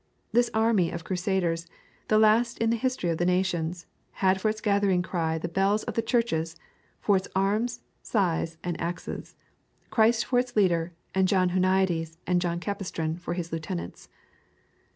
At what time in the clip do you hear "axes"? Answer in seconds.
8.81-9.35